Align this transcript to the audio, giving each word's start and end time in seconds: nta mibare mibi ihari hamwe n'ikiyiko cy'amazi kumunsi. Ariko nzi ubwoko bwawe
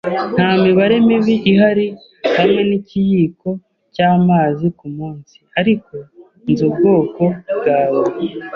nta 0.35 0.49
mibare 0.63 0.95
mibi 1.07 1.35
ihari 1.51 1.87
hamwe 2.37 2.61
n'ikiyiko 2.69 3.49
cy'amazi 3.93 4.65
kumunsi. 4.77 5.35
Ariko 5.59 5.95
nzi 6.49 6.63
ubwoko 6.69 7.23
bwawe 7.57 8.03